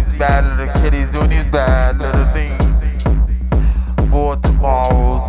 things, 0.00 0.18
bad 0.18 0.58
little 0.58 0.72
kitties 0.82 1.10
doing 1.10 1.30
these 1.30 1.50
bad 1.50 1.98
little 1.98 2.24
things 2.32 2.72
for 4.10 4.36
tomorrow's 4.36 5.22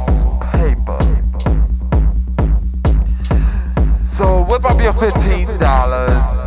paper. 0.52 1.00
So 4.06 4.44
whip 4.44 4.66
up 4.66 4.80
your 4.82 4.94
$15 4.94 5.62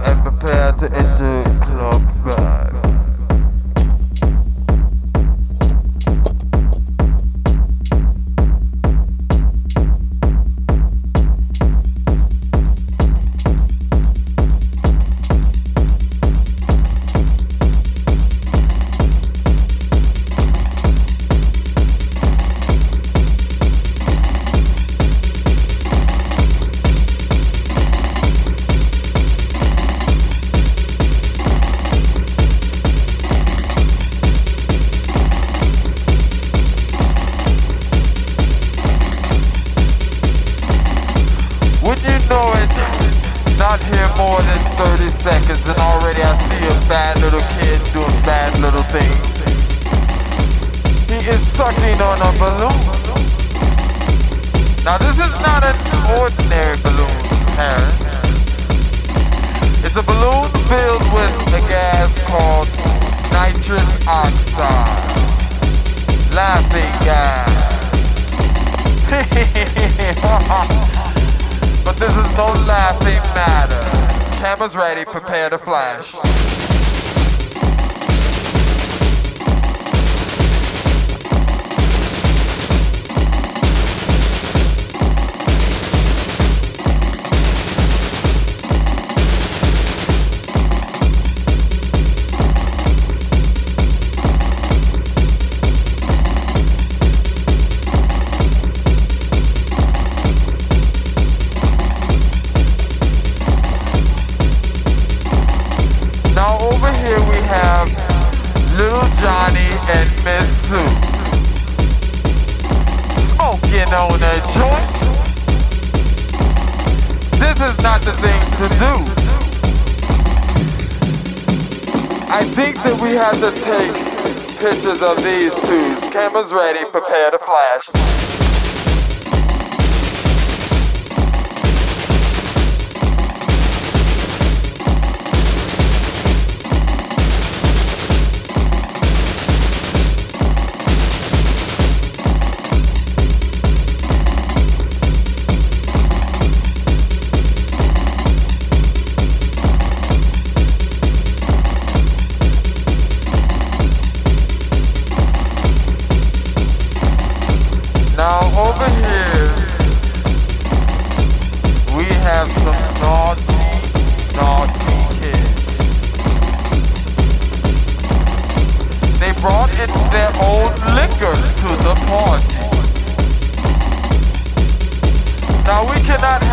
and 0.09 0.23
prepare 0.23 0.73
to 0.73 0.93
enter 0.93 1.45
Club 1.65 2.25
Bag. 2.25 2.74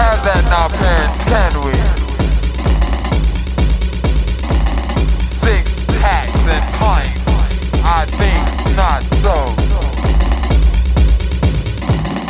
have 0.02 0.24
that 0.24 0.42
in 0.42 0.52
our 0.52 0.70
pants, 0.70 1.24
can 1.30 1.54
we? 1.62 1.74
Six 5.46 5.86
packs 6.02 6.44
and 6.50 6.66
pints, 6.82 7.22
I 7.84 8.06
think 8.18 8.42
not 8.76 9.04
so. 9.22 9.36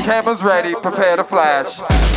Cameras 0.03 0.41
ready, 0.43 0.73
prepare 0.75 1.15
to 1.15 1.23
flash. 1.23 2.10